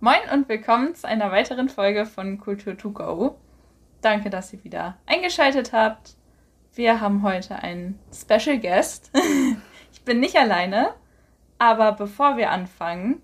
Moin 0.00 0.20
und 0.32 0.48
willkommen 0.48 0.94
zu 0.94 1.08
einer 1.08 1.32
weiteren 1.32 1.68
Folge 1.68 2.06
von 2.06 2.38
Kultur 2.38 2.78
to 2.78 2.92
Go. 2.92 3.36
Danke, 4.00 4.30
dass 4.30 4.52
ihr 4.52 4.62
wieder 4.62 4.96
eingeschaltet 5.06 5.72
habt. 5.72 6.14
Wir 6.72 7.00
haben 7.00 7.24
heute 7.24 7.56
einen 7.56 7.98
Special 8.14 8.60
Guest. 8.60 9.10
ich 9.92 10.04
bin 10.04 10.20
nicht 10.20 10.36
alleine, 10.36 10.94
aber 11.58 11.90
bevor 11.90 12.36
wir 12.36 12.52
anfangen, 12.52 13.20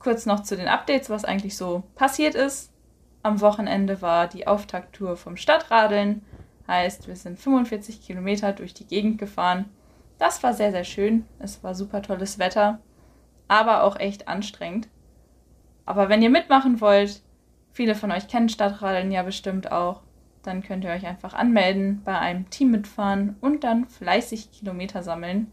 kurz 0.00 0.26
noch 0.26 0.42
zu 0.42 0.56
den 0.56 0.66
Updates, 0.66 1.08
was 1.08 1.24
eigentlich 1.24 1.56
so 1.56 1.84
passiert 1.94 2.34
ist. 2.34 2.72
Am 3.22 3.40
Wochenende 3.40 4.02
war 4.02 4.26
die 4.26 4.48
Auftakttour 4.48 5.16
vom 5.16 5.36
Stadtradeln. 5.36 6.26
Heißt, 6.66 7.06
wir 7.06 7.14
sind 7.14 7.38
45 7.38 8.02
Kilometer 8.02 8.52
durch 8.52 8.74
die 8.74 8.88
Gegend 8.88 9.18
gefahren. 9.18 9.66
Das 10.18 10.42
war 10.42 10.52
sehr, 10.52 10.72
sehr 10.72 10.82
schön. 10.82 11.26
Es 11.38 11.62
war 11.62 11.76
super 11.76 12.02
tolles 12.02 12.40
Wetter, 12.40 12.80
aber 13.46 13.84
auch 13.84 14.00
echt 14.00 14.26
anstrengend. 14.26 14.88
Aber 15.84 16.08
wenn 16.08 16.22
ihr 16.22 16.30
mitmachen 16.30 16.80
wollt, 16.80 17.22
viele 17.72 17.94
von 17.94 18.12
euch 18.12 18.28
kennen 18.28 18.48
Stadtradeln 18.48 19.10
ja 19.10 19.22
bestimmt 19.22 19.72
auch, 19.72 20.02
dann 20.42 20.62
könnt 20.62 20.84
ihr 20.84 20.90
euch 20.90 21.06
einfach 21.06 21.34
anmelden, 21.34 22.02
bei 22.04 22.18
einem 22.18 22.50
Team 22.50 22.70
mitfahren 22.70 23.36
und 23.40 23.64
dann 23.64 23.86
fleißig 23.86 24.50
Kilometer 24.52 25.02
sammeln. 25.02 25.52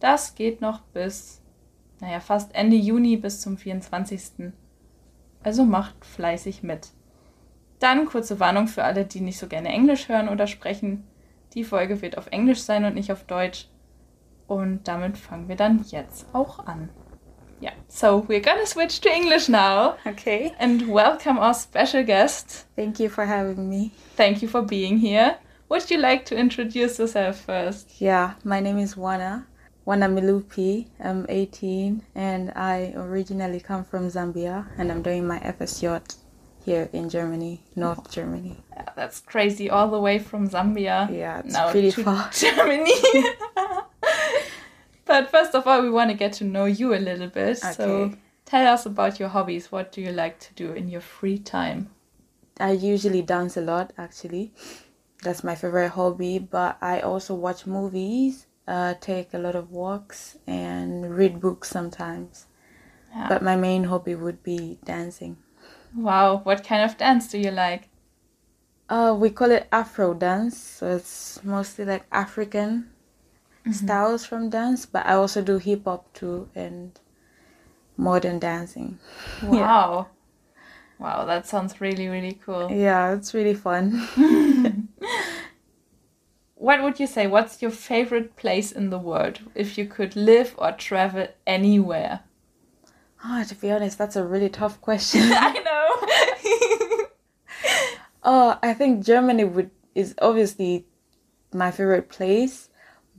Das 0.00 0.34
geht 0.34 0.60
noch 0.60 0.80
bis, 0.80 1.40
naja, 2.00 2.20
fast 2.20 2.54
Ende 2.54 2.76
Juni 2.76 3.16
bis 3.16 3.40
zum 3.40 3.56
24. 3.56 4.52
Also 5.42 5.64
macht 5.64 6.04
fleißig 6.04 6.62
mit. 6.62 6.88
Dann 7.78 8.06
kurze 8.06 8.40
Warnung 8.40 8.68
für 8.68 8.84
alle, 8.84 9.04
die 9.04 9.20
nicht 9.20 9.38
so 9.38 9.46
gerne 9.46 9.68
Englisch 9.68 10.08
hören 10.08 10.28
oder 10.28 10.46
sprechen. 10.46 11.04
Die 11.54 11.64
Folge 11.64 12.02
wird 12.02 12.18
auf 12.18 12.26
Englisch 12.28 12.62
sein 12.62 12.84
und 12.84 12.94
nicht 12.94 13.12
auf 13.12 13.24
Deutsch. 13.24 13.68
Und 14.46 14.86
damit 14.88 15.18
fangen 15.18 15.48
wir 15.48 15.56
dann 15.56 15.84
jetzt 15.88 16.26
auch 16.34 16.66
an. 16.66 16.88
Yeah, 17.60 17.74
so 17.88 18.18
we're 18.18 18.40
gonna 18.40 18.66
switch 18.66 19.00
to 19.00 19.08
English 19.08 19.48
now. 19.48 19.96
Okay. 20.06 20.54
And 20.58 20.88
welcome 20.88 21.38
our 21.38 21.54
special 21.54 22.02
guest. 22.02 22.66
Thank 22.76 23.00
you 23.00 23.08
for 23.08 23.24
having 23.24 23.68
me. 23.70 23.92
Thank 24.14 24.42
you 24.42 24.48
for 24.48 24.62
being 24.62 24.98
here. 24.98 25.38
Would 25.68 25.90
you 25.90 25.98
like 25.98 26.24
to 26.26 26.36
introduce 26.36 26.98
yourself 26.98 27.40
first? 27.40 28.00
Yeah, 28.00 28.34
my 28.44 28.60
name 28.60 28.78
is 28.78 28.94
Wana. 28.94 29.46
Wana 29.86 30.08
Milupi. 30.12 30.86
I'm 31.00 31.26
18 31.28 32.02
and 32.14 32.52
I 32.54 32.92
originally 32.94 33.60
come 33.60 33.84
from 33.84 34.08
Zambia 34.08 34.66
and 34.76 34.92
I'm 34.92 35.02
doing 35.02 35.26
my 35.26 35.38
FSJ 35.38 36.16
here 36.64 36.90
in 36.92 37.08
Germany, 37.08 37.62
North 37.74 38.00
oh. 38.04 38.10
Germany. 38.10 38.56
Yeah, 38.72 38.88
that's 38.96 39.20
crazy, 39.20 39.70
all 39.70 39.88
the 39.88 40.00
way 40.00 40.18
from 40.18 40.48
Zambia. 40.50 41.08
Yeah, 41.10 41.38
it's 41.38 41.54
now 41.54 41.70
pretty 41.70 41.92
to 41.92 42.02
far. 42.04 42.30
Germany. 42.32 42.92
but 45.06 45.30
first 45.30 45.54
of 45.54 45.66
all, 45.66 45.82
we 45.82 45.90
want 45.90 46.10
to 46.10 46.16
get 46.16 46.32
to 46.34 46.44
know 46.44 46.64
you 46.66 46.94
a 46.94 46.98
little 46.98 47.28
bit. 47.28 47.58
So 47.58 47.84
Okay. 47.84 48.16
tell 48.44 48.66
us 48.72 48.86
about 48.86 49.18
your 49.20 49.28
hobbies. 49.28 49.72
What 49.72 49.92
do 49.92 50.00
you 50.00 50.12
like 50.12 50.38
to 50.40 50.54
do 50.54 50.72
in 50.72 50.88
your 50.88 51.00
free 51.00 51.38
time? 51.38 51.90
I 52.58 52.72
usually 52.72 53.22
dance 53.22 53.56
a 53.56 53.60
lot 53.60 53.92
actually. 53.98 54.52
That's 55.22 55.42
my 55.44 55.54
favorite 55.54 55.90
hobby, 55.90 56.38
but 56.38 56.76
I 56.80 57.00
also 57.00 57.34
watch 57.34 57.66
movies, 57.66 58.46
uh, 58.68 58.94
take 59.00 59.32
a 59.34 59.38
lot 59.38 59.54
of 59.56 59.70
walks 59.70 60.36
and 60.46 61.16
read 61.16 61.40
books 61.40 61.68
sometimes. 61.70 62.46
Yeah. 63.10 63.28
But 63.28 63.42
my 63.42 63.56
main 63.56 63.84
hobby 63.84 64.14
would 64.14 64.42
be 64.42 64.78
dancing. 64.84 65.36
wow, 65.94 66.38
what 66.38 66.64
kind 66.64 66.82
of 66.84 66.96
dance 66.96 67.28
do 67.28 67.38
you 67.38 67.50
like? 67.50 67.88
Uh, 68.88 69.16
we 69.18 69.30
call 69.30 69.50
it 69.50 69.66
Afro 69.72 70.14
dance, 70.14 70.56
so 70.56 70.96
it's 70.96 71.42
mostly 71.44 71.84
like 71.84 72.06
African 72.12 72.90
Mm-hmm. 73.66 73.72
styles 73.72 74.24
from 74.24 74.48
dance, 74.48 74.86
but 74.86 75.04
I 75.06 75.14
also 75.14 75.42
do 75.42 75.58
hip 75.58 75.84
hop 75.84 76.12
too 76.14 76.48
and 76.54 76.98
modern 77.96 78.38
dancing. 78.38 78.98
Wow. 79.42 80.06
Wow, 80.98 81.26
that 81.26 81.46
sounds 81.46 81.80
really, 81.80 82.08
really 82.08 82.38
cool. 82.44 82.70
Yeah, 82.70 83.12
it's 83.12 83.34
really 83.34 83.54
fun. 83.54 84.06
What 86.58 86.82
would 86.82 86.98
you 86.98 87.06
say? 87.06 87.26
What's 87.26 87.60
your 87.60 87.70
favorite 87.70 88.34
place 88.34 88.72
in 88.72 88.88
the 88.90 88.98
world 88.98 89.40
if 89.54 89.76
you 89.76 89.86
could 89.86 90.16
live 90.16 90.54
or 90.56 90.72
travel 90.72 91.28
anywhere? 91.46 92.20
Oh, 93.24 93.44
to 93.44 93.54
be 93.54 93.70
honest, 93.70 93.98
that's 93.98 94.16
a 94.16 94.24
really 94.24 94.48
tough 94.48 94.80
question. 94.80 95.20
I 95.32 95.52
know. 95.52 97.06
oh, 98.24 98.58
I 98.62 98.72
think 98.72 99.04
Germany 99.04 99.44
would 99.44 99.70
is 99.94 100.14
obviously 100.20 100.86
my 101.52 101.70
favorite 101.70 102.08
place, 102.08 102.68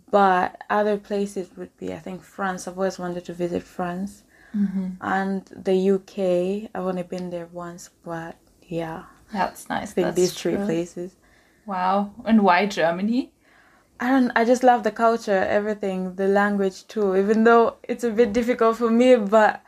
but 0.09 0.61
other 0.69 0.97
places 0.97 1.49
would 1.57 1.75
be 1.77 1.93
I 1.93 1.99
think 1.99 2.21
France. 2.21 2.67
I've 2.67 2.77
always 2.77 2.99
wanted 2.99 3.25
to 3.25 3.33
visit 3.33 3.63
France, 3.63 4.23
mm-hmm. 4.55 4.87
and 5.01 5.45
the 5.67 5.77
UK. 5.95 6.69
I've 6.73 6.85
only 6.85 7.03
been 7.03 7.29
there 7.29 7.47
once, 7.51 7.89
but 8.03 8.35
yeah, 8.67 9.03
That's 9.33 9.69
nice. 9.69 9.91
I 9.91 9.93
think 9.93 10.05
That's 10.07 10.15
these 10.15 10.33
three 10.33 10.55
true. 10.55 10.65
places. 10.65 11.15
Wow. 11.65 12.11
And 12.25 12.43
why 12.43 12.65
Germany? 12.65 13.31
I 13.99 14.09
don't. 14.09 14.31
I 14.35 14.45
just 14.45 14.63
love 14.63 14.83
the 14.83 14.91
culture, 14.91 15.43
everything, 15.59 16.15
the 16.15 16.27
language 16.27 16.87
too. 16.87 17.15
Even 17.15 17.43
though 17.43 17.75
it's 17.83 18.03
a 18.03 18.11
bit 18.11 18.31
difficult 18.31 18.77
for 18.77 18.89
me, 18.91 19.15
but 19.15 19.61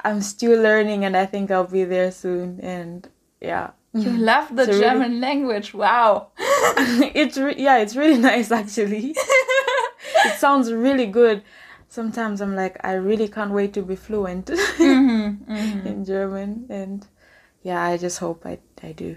I'm 0.00 0.20
still 0.22 0.60
learning, 0.60 1.04
and 1.04 1.16
I 1.16 1.26
think 1.26 1.50
I'll 1.50 1.66
be 1.66 1.84
there 1.84 2.10
soon. 2.10 2.58
And 2.60 3.08
yeah, 3.40 3.70
You 3.92 4.10
love 4.32 4.56
the 4.56 4.62
a 4.62 4.66
really- 4.66 4.80
German 4.80 5.20
language. 5.20 5.74
Wow. 5.74 6.28
it's 6.38 7.36
re- 7.36 7.56
yeah, 7.58 7.78
it's 7.78 7.94
really 7.94 8.18
nice 8.32 8.50
actually. 8.50 9.14
It 10.26 10.34
sounds 10.38 10.72
really 10.72 11.06
good. 11.06 11.42
Sometimes 11.88 12.40
I'm 12.40 12.54
like, 12.54 12.76
I 12.84 12.92
really 12.94 13.28
can't 13.28 13.52
wait 13.52 13.72
to 13.74 13.82
be 13.82 13.96
fluent 13.96 14.46
Mm-hmm, 14.78 15.50
in 15.86 16.04
German, 16.04 16.66
and 16.68 17.06
yeah, 17.62 17.82
I 17.82 17.96
just 17.96 18.18
hope 18.18 18.44
I 18.46 18.58
I 18.82 18.92
do. 18.92 19.16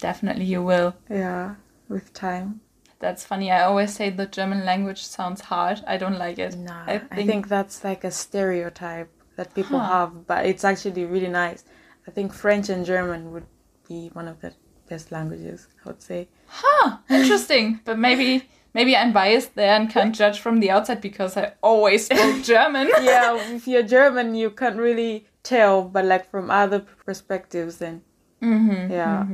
Definitely 0.00 0.44
you 0.44 0.62
will. 0.62 0.94
Yeah, 1.08 1.54
with 1.88 2.12
time. 2.12 2.60
That's 3.00 3.24
funny. 3.24 3.50
I 3.50 3.62
always 3.64 3.94
say 3.94 4.10
the 4.10 4.26
German 4.26 4.64
language 4.64 5.02
sounds 5.04 5.40
hard. 5.42 5.82
I 5.86 5.96
don't 5.96 6.18
like 6.18 6.38
it. 6.38 6.56
Nah, 6.56 6.84
I 6.86 6.94
I 6.94 6.98
think, 6.98 7.26
think, 7.26 7.48
that's 7.48 7.84
like 7.84 8.04
a 8.04 8.10
stereotype 8.10 9.10
that 9.36 9.54
people 9.54 9.78
Huh. 9.80 9.88
have, 9.92 10.26
but 10.26 10.46
it's 10.46 10.64
actually 10.64 11.04
really 11.04 11.28
nice. 11.28 11.64
I 12.06 12.10
think 12.10 12.32
French 12.32 12.68
and 12.68 12.84
German 12.86 13.32
would 13.32 13.46
be 13.88 14.10
one 14.12 14.28
of 14.28 14.40
the 14.40 14.52
best 14.88 15.10
languages, 15.12 15.66
I 15.84 15.88
would 15.88 16.02
say. 16.02 16.28
huh, 16.46 16.98
interesting. 17.10 17.80
but 17.84 17.98
maybe 17.98 18.48
maybe 18.74 18.96
I'm 18.96 19.12
biased 19.12 19.54
there 19.54 19.74
and 19.74 19.88
can't 19.88 20.14
judge 20.14 20.40
from 20.40 20.60
the 20.60 20.70
outside 20.70 21.00
because 21.00 21.36
I 21.36 21.52
always 21.62 22.06
spoke 22.06 22.42
German. 22.52 22.88
yeah, 23.02 23.36
if 23.54 23.66
you're 23.68 23.82
German, 23.82 24.34
you 24.34 24.50
can't 24.50 24.76
really 24.78 25.26
tell, 25.42 25.82
but 25.84 26.04
like 26.04 26.30
from 26.30 26.50
other 26.50 26.80
perspectives, 27.06 27.78
then 27.78 28.02
Mm-hmm. 28.42 28.92
yeah. 28.92 29.24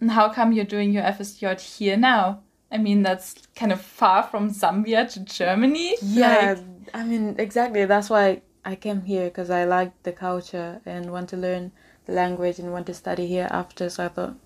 And 0.00 0.10
how 0.12 0.28
come 0.28 0.52
you're 0.52 0.64
doing 0.64 0.92
your 0.92 1.02
FSJ 1.02 1.60
here 1.60 1.96
now? 1.96 2.42
I 2.70 2.78
mean, 2.78 3.02
that's 3.02 3.34
kind 3.56 3.72
of 3.72 3.80
far 3.80 4.22
from 4.22 4.50
Zambia 4.50 5.10
to 5.12 5.20
Germany. 5.20 5.96
Yeah, 6.00 6.54
Like, 6.56 6.94
I 6.94 7.02
mean, 7.02 7.34
exactly. 7.38 7.84
That's 7.86 8.08
why 8.08 8.42
I 8.64 8.76
came 8.76 9.02
here 9.02 9.24
because 9.24 9.50
I 9.50 9.64
like 9.64 9.92
the 10.04 10.12
culture 10.12 10.80
and 10.86 11.10
want 11.10 11.28
to 11.30 11.36
learn 11.36 11.72
the 12.06 12.12
language 12.12 12.58
and 12.60 12.72
want 12.72 12.86
to 12.86 12.94
study 12.94 13.26
here 13.26 13.48
after. 13.50 13.90
So 13.90 14.04
I 14.04 14.08
thought, 14.08 14.36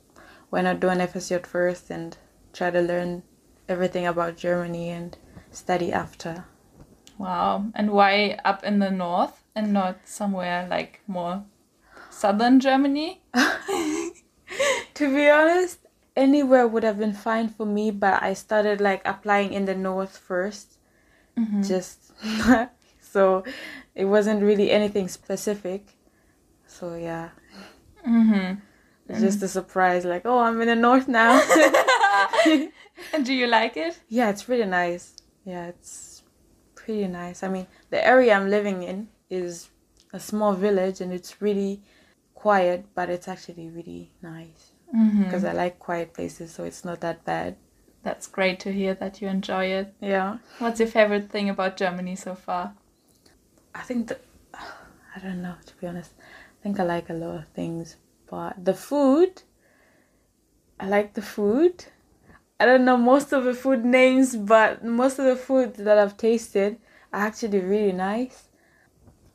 why 0.49 0.63
not 0.63 0.81
do 0.81 0.89
an 0.89 1.01
FSJ 1.01 1.45
first 1.47 1.91
and 1.91 2.17
try 2.55 2.71
to 2.71 2.81
learn 2.81 3.23
everything 3.69 4.07
about 4.07 4.37
Germany 4.37 4.91
and 4.91 5.17
study 5.51 5.93
after. 5.93 6.45
wow. 7.19 7.65
And 7.75 7.91
why 7.93 8.39
up 8.45 8.65
in 8.65 8.79
the 8.81 8.91
north 8.91 9.43
and 9.55 9.73
not 9.73 10.01
somewhere 10.05 10.67
like 10.69 11.01
more 11.07 11.45
southern 12.11 12.61
Germany? 12.61 13.23
To 14.95 15.13
be 15.13 15.29
honest, 15.29 15.79
anywhere 16.15 16.69
would 16.69 16.85
have 16.85 16.99
been 16.99 17.13
fine 17.15 17.49
for 17.49 17.67
me, 17.67 17.91
but 17.91 18.23
I 18.23 18.35
started 18.35 18.81
like 18.81 19.03
applying 19.05 19.53
in 19.53 19.65
the 19.65 19.75
north 19.75 20.21
1st 20.29 20.79
Just 21.67 22.13
so 23.01 23.43
it 23.95 24.05
wasn't 24.05 24.43
really 24.43 24.71
anything 24.71 25.09
specific. 25.09 25.97
So 26.67 26.95
yeah, 26.95 27.31
Mm-hmm. 28.07 28.61
just 29.21 29.43
a 29.43 29.49
surprise 29.49 30.05
like, 30.05 30.23
oh, 30.25 30.39
I'm 30.39 30.61
in 30.63 30.69
the 30.69 30.77
north 30.77 31.09
now. 31.09 31.41
And 33.13 33.25
do 33.27 33.33
you 33.35 33.47
like 33.47 33.77
it? 33.77 33.99
yeah, 34.09 34.31
it's 34.31 34.49
really 34.49 34.67
nice. 34.67 35.17
Yeah, 35.45 35.67
it's 35.69 36.23
pretty 36.75 37.07
nice. 37.09 37.43
I 37.43 37.49
mean, 37.49 37.67
the 37.91 38.05
area 38.07 38.35
I'm 38.35 38.49
living 38.51 38.83
in 38.83 39.09
is 39.31 39.69
a 40.13 40.21
small 40.21 40.53
village 40.55 41.01
and 41.01 41.13
it's 41.13 41.41
really 41.43 41.83
quiet, 42.35 42.87
but 42.95 43.11
it's 43.11 43.29
actually 43.29 43.69
really 43.71 44.13
nice 44.23 44.71
Mm-hmm. 44.95 45.25
because 45.25 45.45
I 45.45 45.53
like 45.53 45.81
quiet 45.81 46.15
places, 46.15 46.53
so 46.53 46.63
it's 46.63 46.85
not 46.85 47.01
that 47.01 47.25
bad. 47.25 47.57
That's 48.05 48.29
great 48.29 48.61
to 48.61 48.73
hear 48.73 48.95
that 48.95 49.21
you 49.21 49.27
enjoy 49.29 49.65
it. 49.65 49.93
Yeah. 50.01 50.39
What's 50.61 50.79
your 50.79 50.89
favorite 50.89 51.31
thing 51.31 51.49
about 51.51 51.77
Germany 51.77 52.15
so 52.15 52.37
far? 52.37 52.75
I 53.75 53.81
think 53.81 54.07
the 54.09 54.19
I 54.55 55.19
don't 55.21 55.43
know 55.43 55.57
to 55.67 55.75
be 55.81 55.87
honest. 55.89 56.13
I 56.21 56.63
think 56.63 56.79
I 56.79 56.85
like 56.85 57.11
a 57.11 57.15
lot 57.15 57.35
of 57.37 57.49
things, 57.49 57.97
but 58.31 58.65
the 58.65 58.75
food 58.75 59.43
I 60.79 60.87
like 60.89 61.15
the 61.15 61.23
food. 61.23 61.85
I 62.65 62.67
don't 62.67 62.87
know 62.87 62.97
most 62.97 63.35
of 63.35 63.45
the 63.45 63.53
food 63.53 63.85
names, 63.85 64.35
but 64.35 64.83
most 64.83 65.19
of 65.19 65.27
the 65.27 65.37
food 65.37 65.75
that 65.75 65.99
I've 65.99 66.17
tasted 66.17 66.79
are 67.13 67.27
actually 67.27 67.61
really 67.61 67.93
nice. 67.93 68.49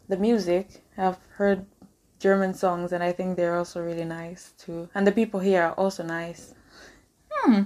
The 0.07 0.17
music, 0.17 0.83
I've 0.97 1.19
heard 1.37 1.67
German 2.17 2.55
songs, 2.55 2.91
and 2.91 3.03
I 3.03 3.11
think 3.11 3.37
they're 3.37 3.55
also 3.55 3.83
really 3.83 4.03
nice 4.03 4.53
too. 4.57 4.89
And 4.95 5.05
the 5.05 5.11
people 5.11 5.39
here 5.39 5.61
are 5.61 5.73
also 5.73 6.01
nice. 6.01 6.55
Hmm. 7.29 7.65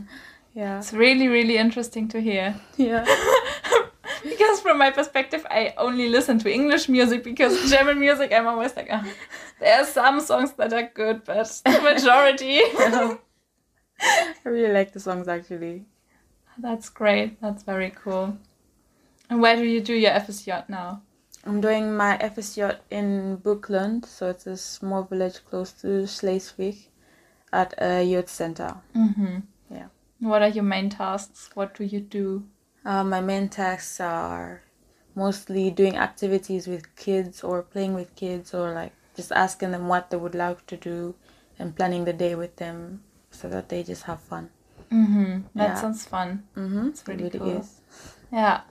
Yeah. 0.54 0.80
It's 0.80 0.92
really, 0.92 1.30
really 1.30 1.56
interesting 1.56 2.10
to 2.10 2.20
hear. 2.20 2.60
Yeah. 2.76 3.06
because 4.24 4.60
from 4.60 4.78
my 4.78 4.92
perspective, 4.92 5.46
I 5.50 5.74
only 5.78 6.10
listen 6.10 6.40
to 6.40 6.54
English 6.54 6.90
music 6.90 7.24
because 7.24 7.70
German 7.72 8.02
music, 8.02 8.34
I'm 8.34 8.48
always 8.48 8.76
like, 8.76 8.90
oh, 8.92 9.14
there 9.62 9.80
are 9.80 9.86
some 9.86 10.20
songs 10.20 10.52
that 10.58 10.74
are 10.74 10.92
good, 10.94 11.24
but 11.24 11.48
the 11.64 11.80
majority. 11.80 12.60
I 14.00 14.36
really 14.46 14.74
like 14.74 14.92
the 14.92 15.00
songs 15.00 15.28
actually. 15.28 15.86
That's 16.58 16.90
great. 16.90 17.42
That's 17.42 17.64
very 17.64 17.92
cool. 17.92 18.38
And 19.30 19.42
where 19.42 19.56
do 19.56 19.64
you 19.64 19.82
do 19.82 19.94
your 19.94 20.12
FSJ 20.12 20.70
now? 20.70 21.02
I'm 21.46 21.60
doing 21.60 21.96
my 21.96 22.18
FSJ 22.18 22.78
in 22.90 23.38
Boeklund, 23.38 24.06
so 24.06 24.30
it's 24.30 24.48
a 24.48 24.56
small 24.56 25.04
village 25.04 25.40
close 25.50 25.72
to 25.82 26.08
Schleswig 26.08 26.88
at 27.52 27.74
a 27.78 28.04
youth 28.04 28.30
center. 28.30 28.76
Mm-hmm. 28.96 29.40
Yeah. 29.70 29.88
What 30.20 30.42
are 30.42 30.48
your 30.48 30.64
main 30.64 30.90
tasks? 30.90 31.50
What 31.54 31.76
do 31.76 31.84
you 31.84 32.00
do? 32.00 32.46
Uh, 32.86 33.04
my 33.04 33.20
main 33.20 33.50
tasks 33.50 34.00
are 34.00 34.62
mostly 35.16 35.70
doing 35.70 35.98
activities 35.98 36.68
with 36.68 36.96
kids 36.96 37.44
or 37.44 37.62
playing 37.62 37.94
with 37.94 38.16
kids 38.16 38.54
or 38.54 38.74
like 38.74 38.94
just 39.16 39.32
asking 39.32 39.72
them 39.72 39.88
what 39.88 40.10
they 40.10 40.18
would 40.18 40.36
like 40.36 40.66
to 40.68 40.78
do 40.78 41.16
and 41.60 41.76
planning 41.76 42.06
the 42.06 42.14
day 42.14 42.36
with 42.36 42.56
them 42.56 43.04
so 43.34 43.50
that 43.50 43.70
they 43.70 43.84
just 43.84 44.04
have 44.04 44.20
fun. 44.22 44.50
Mm-hmm. 44.92 45.42
That 45.56 45.70
Yeah. 45.70 45.82
sounds 45.82 46.06
fun. 46.06 46.44
Mm-hmm. 46.56 46.88
It's 46.90 47.08
really 47.08 47.26
it 47.28 47.38
cool. 47.40 47.58
is. 47.60 47.82
Yeah. 48.32 48.62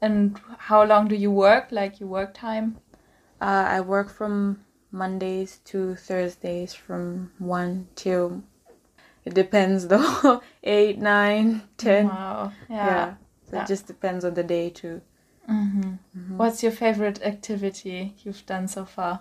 And 0.00 0.40
how 0.58 0.84
long 0.84 1.08
do 1.08 1.14
you 1.14 1.30
work? 1.30 1.68
Like 1.70 2.00
your 2.00 2.08
work 2.08 2.32
time? 2.34 2.76
Uh, 3.40 3.66
I 3.76 3.80
work 3.80 4.08
from 4.10 4.64
Mondays 4.90 5.58
to 5.66 5.94
Thursdays 5.94 6.74
from 6.74 7.30
1 7.38 7.88
till, 7.94 8.42
it 9.24 9.34
depends 9.34 9.86
though, 9.92 10.40
8, 10.62 10.98
9, 10.98 11.62
10. 11.76 12.08
Wow. 12.08 12.52
Yeah. 12.68 12.86
Yeah. 12.86 13.14
So 13.50 13.56
Yeah. 13.56 13.62
it 13.62 13.68
just 13.68 13.86
depends 13.86 14.24
on 14.24 14.34
the 14.34 14.42
day 14.44 14.70
too. 14.70 15.02
Mm-hmm. 15.48 16.36
What's 16.36 16.62
your 16.62 16.72
favorite 16.72 17.22
activity 17.22 18.14
you've 18.22 18.44
done 18.46 18.68
so 18.68 18.84
far? 18.84 19.20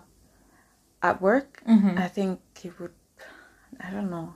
At 1.01 1.21
work, 1.21 1.61
Mm-hmm. 1.67 1.97
I 1.97 2.07
think 2.07 2.39
it 2.63 2.77
would, 2.79 2.93
I 3.79 3.91
don't 3.91 4.09
know. 4.09 4.33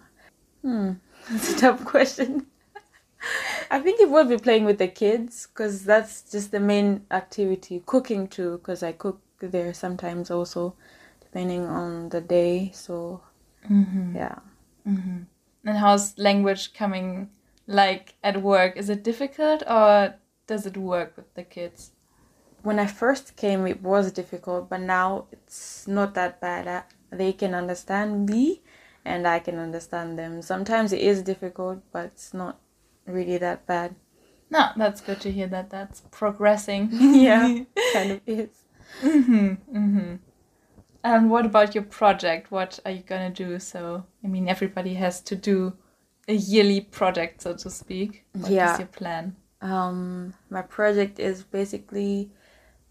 Hmm, 0.62 0.94
that's 1.30 1.54
a 1.54 1.58
tough 1.58 1.86
question. 1.86 2.48
I 3.72 3.80
think 3.80 4.00
it 4.00 4.10
would 4.10 4.30
be 4.30 4.38
playing 4.38 4.66
with 4.66 4.78
the 4.78 4.88
kids 4.88 5.48
because 5.48 5.86
that's 5.86 6.22
just 6.32 6.52
the 6.52 6.60
main 6.60 7.06
activity. 7.12 7.84
Cooking 7.86 8.28
too, 8.28 8.58
because 8.58 8.84
I 8.84 8.92
cook 8.92 9.22
there 9.40 9.74
sometimes 9.74 10.30
also, 10.32 10.76
depending 11.22 11.66
on 11.66 12.10
the 12.10 12.22
day. 12.22 12.72
So, 12.74 13.22
Mm-hmm. 13.70 14.16
yeah. 14.16 14.40
Mm-hmm. 14.88 15.20
And 15.66 15.78
how's 15.78 16.18
language 16.18 16.74
coming 16.74 17.30
like 17.68 18.16
at 18.24 18.42
work? 18.42 18.78
Is 18.78 18.90
it 18.90 19.04
difficult 19.04 19.64
or 19.68 20.16
does 20.48 20.66
it 20.66 20.78
work 20.78 21.16
with 21.16 21.34
the 21.36 21.44
kids? 21.44 21.92
When 22.64 22.80
I 22.80 22.88
first 22.88 23.36
came, 23.36 23.68
it 23.68 23.82
was 23.84 24.12
difficult, 24.12 24.70
but 24.70 24.82
now 24.82 25.26
it's 25.32 25.88
not 25.88 26.14
that 26.16 26.40
bad. 26.42 26.68
Uh, 26.68 26.84
They 27.12 27.34
can 27.34 27.54
understand 27.56 28.30
me 28.30 28.62
and 29.06 29.28
I 29.28 29.40
can 29.40 29.58
understand 29.58 30.18
them. 30.18 30.42
Sometimes 30.42 30.94
it 30.94 31.02
is 31.02 31.22
difficult, 31.24 31.80
but 31.92 32.06
it's 32.06 32.34
not 32.34 32.60
really 33.06 33.38
that 33.40 33.66
bad. 33.66 33.96
No, 34.50 34.70
that's 34.78 35.02
good 35.02 35.22
to 35.22 35.32
hear 35.32 35.48
that 35.48 35.70
that's 35.70 36.02
progressing. 36.12 36.90
Yeah, 36.92 37.64
kind 37.94 38.12
of 38.12 38.22
is. 38.28 38.50
mm-hmm. 39.02 39.54
Mm-hmm. 39.78 40.16
And 41.04 41.30
what 41.32 41.46
about 41.46 41.74
your 41.76 41.84
project? 41.84 42.52
What 42.52 42.80
are 42.86 42.92
you 42.92 43.02
gonna 43.04 43.30
do? 43.32 43.60
So, 43.60 44.06
I 44.24 44.28
mean, 44.28 44.48
everybody 44.48 44.94
has 44.96 45.22
to 45.22 45.36
do 45.36 45.74
a 46.28 46.34
yearly 46.34 46.82
project, 46.82 47.42
so 47.42 47.56
to 47.56 47.70
speak. 47.70 48.26
What 48.34 48.58
is 48.58 48.58
Yeah. 48.58 48.78
your 48.78 48.88
plan? 48.88 49.36
Um, 49.62 50.34
my 50.50 50.62
project 50.62 51.20
is 51.20 51.44
basically 51.44 52.32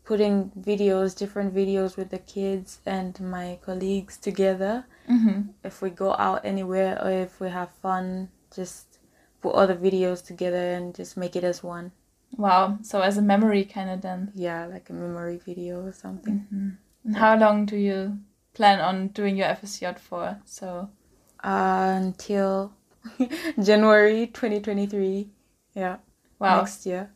putting 0.04 0.50
videos, 0.58 1.16
different 1.16 1.54
videos 1.54 1.96
with 1.96 2.10
the 2.10 2.18
kids 2.18 2.80
and 2.86 3.18
my 3.20 3.58
colleagues 3.62 4.16
together. 4.16 4.86
Mm-hmm. 5.10 5.40
If 5.64 5.82
we 5.82 5.90
go 5.90 6.14
out 6.14 6.44
anywhere 6.44 6.98
or 7.02 7.10
if 7.10 7.40
we 7.40 7.48
have 7.50 7.70
fun, 7.82 8.28
just 8.54 8.98
put 9.40 9.54
all 9.54 9.66
the 9.66 9.74
videos 9.74 10.24
together 10.24 10.72
and 10.74 10.94
just 10.94 11.16
make 11.16 11.34
it 11.36 11.44
as 11.44 11.62
one. 11.62 11.92
Wow. 12.36 12.78
So 12.82 13.00
as 13.00 13.18
a 13.18 13.22
memory, 13.22 13.64
kind 13.64 13.90
of 13.90 14.02
then. 14.02 14.30
Yeah, 14.34 14.66
like 14.66 14.88
a 14.90 14.92
memory 14.92 15.38
video 15.44 15.84
or 15.84 15.92
something. 15.92 16.46
Mm-hmm. 16.52 16.68
And 17.06 17.16
how 17.16 17.36
long 17.36 17.66
do 17.66 17.76
you 17.76 18.18
plan 18.54 18.80
on 18.80 19.08
doing 19.08 19.36
your 19.36 19.48
FSJ 19.48 19.98
for? 19.98 20.38
So. 20.44 20.90
Uh, 21.42 21.94
until 21.96 22.72
January 23.62 24.26
2023. 24.26 25.28
Yeah, 25.74 25.96
Wow. 26.38 26.58
next 26.58 26.86
year. 26.86 27.10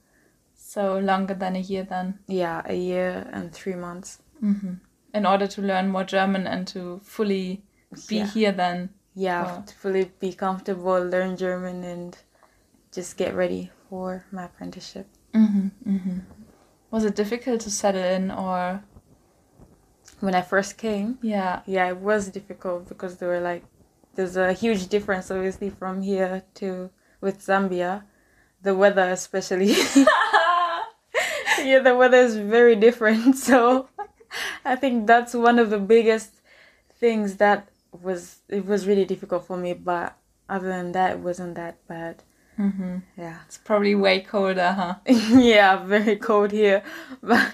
So 0.55 0.99
longer 0.99 1.35
than 1.35 1.56
a 1.56 1.61
year 1.61 1.85
then. 1.85 2.19
Yeah, 2.26 2.62
a 2.64 2.75
year 2.75 3.29
and 3.32 3.52
three 3.52 3.75
months. 3.75 4.19
hmm 4.40 4.75
In 5.12 5.26
order 5.26 5.47
to 5.47 5.62
learn 5.62 5.88
more 5.88 6.05
German 6.05 6.47
and 6.47 6.67
to 6.69 7.00
fully 7.05 7.62
be 8.08 8.17
Yeah. 8.17 8.26
here 8.26 8.52
then. 8.52 8.79
yeah 9.14 9.62
to 9.67 9.75
fully 9.82 10.05
be 10.20 10.32
comfortable 10.32 10.99
learn 11.14 11.37
german 11.37 11.85
and 11.85 12.11
just 12.96 13.17
get 13.17 13.32
ready 13.35 13.70
for 13.88 14.25
my 14.32 14.44
apprenticeship 14.50 15.06
hmm 15.32 15.69
hmm 15.85 16.19
Was 16.91 17.05
it 17.05 17.14
difficult 17.17 17.61
to 17.62 17.70
settle 17.70 18.02
in 18.19 18.31
or? 18.31 18.82
when 20.20 20.35
i 20.35 20.43
first 20.43 20.76
came 20.79 21.19
Yeah. 21.23 21.61
yeah 21.67 21.87
it 21.88 21.99
was 22.11 22.29
difficult 22.29 22.88
because 22.88 23.12
there 23.19 23.29
were 23.35 23.41
like 23.52 23.64
there's 24.14 24.37
a 24.37 24.52
huge 24.52 24.82
difference 24.94 25.31
obviously 25.31 25.70
from 25.70 26.02
here 26.02 26.43
to 26.61 26.90
with 27.20 27.37
zambia 27.49 27.93
the 28.67 28.75
weather 28.82 29.06
especially 29.11 29.73
yeah 31.69 31.81
the 31.81 31.94
weather 31.97 32.19
is 32.19 32.37
very 32.37 32.76
different 32.76 33.37
so 33.49 33.88
i 34.64 34.75
think 34.76 35.06
that's 35.06 35.35
one 35.35 35.58
of 35.58 35.70
the 35.70 35.79
biggest 35.79 36.31
things 37.00 37.37
that 37.37 37.69
was 38.02 38.41
it 38.49 38.67
was 38.67 38.87
really 38.87 39.05
difficult 39.05 39.46
for 39.46 39.56
me 39.56 39.73
but 39.73 40.17
other 40.49 40.69
than 40.69 40.93
that 40.93 41.12
it 41.12 41.19
wasn't 41.19 41.55
that 41.55 41.76
bad 41.88 42.23
hmm 42.56 42.99
yeah 43.17 43.38
It's 43.46 43.58
probably 43.58 43.94
way 43.94 44.20
colder, 44.20 44.73
huh? 44.73 44.94
yeah, 45.06 45.82
very 45.85 46.17
cold 46.17 46.52
here, 46.52 46.82
but 47.23 47.52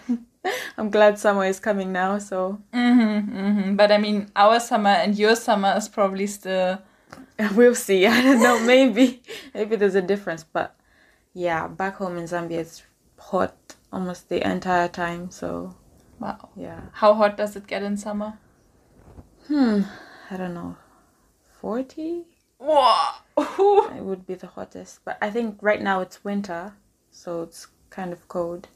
I'm 0.76 0.90
glad 0.90 1.18
summer 1.18 1.44
is 1.46 1.58
coming 1.60 1.92
now. 1.92 2.18
So 2.18 2.60
hmm 2.72 3.18
hmm 3.20 3.76
But 3.76 3.90
I 3.92 3.98
mean, 3.98 4.30
our 4.36 4.60
summer 4.60 4.90
and 4.90 5.16
your 5.18 5.36
summer 5.36 5.74
is 5.76 5.88
probably 5.88 6.26
still. 6.26 6.78
we'll 7.56 7.74
see. 7.74 8.06
I 8.06 8.20
don't 8.22 8.42
know. 8.42 8.58
Maybe 8.66 9.22
maybe 9.54 9.76
there's 9.76 9.94
a 9.94 10.02
difference, 10.02 10.44
but 10.44 10.76
yeah, 11.32 11.66
back 11.68 11.96
home 11.96 12.18
in 12.18 12.24
Zambia 12.24 12.58
it's 12.60 12.82
hot 13.18 13.56
almost 13.92 14.28
the 14.28 14.40
entire 14.46 14.88
time. 14.88 15.30
So 15.30 15.74
Wow. 16.20 16.50
yeah, 16.56 16.80
How 16.92 17.14
hot 17.14 17.36
does 17.36 17.56
it 17.56 17.66
get 17.66 17.82
in 17.82 17.96
summer? 17.96 18.36
hmm, 19.48 19.82
I 20.30 20.36
don't 20.36 20.54
know, 20.54 20.76
forty. 21.60 22.24
Wow. 22.58 23.14
It 23.96 24.02
would 24.04 24.26
be 24.26 24.34
the 24.34 24.46
hottest, 24.46 25.00
but 25.04 25.18
I 25.20 25.30
think 25.30 25.58
right 25.60 25.80
now 25.82 26.00
it's 26.00 26.22
winter, 26.24 26.74
so 27.10 27.42
it's 27.42 27.66
kind 27.90 28.12
of 28.12 28.28
cold. 28.28 28.68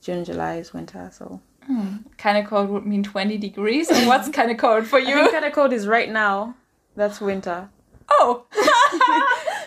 June, 0.00 0.24
July 0.24 0.56
is 0.56 0.72
winter, 0.72 1.10
so 1.12 1.40
hmm. 1.66 1.96
kind 2.16 2.38
of 2.38 2.46
cold 2.46 2.68
would 2.70 2.86
mean 2.86 3.02
20 3.02 3.36
degrees. 3.38 3.90
Or 3.90 4.06
what's 4.06 4.28
kind 4.28 4.50
of 4.50 4.56
cold 4.58 4.86
for 4.86 4.98
you? 5.10 5.28
kind 5.30 5.44
of 5.44 5.52
cold 5.52 5.72
is 5.72 5.86
right 5.86 6.10
now. 6.10 6.54
That's 6.94 7.20
winter. 7.20 7.68
Oh. 8.08 8.46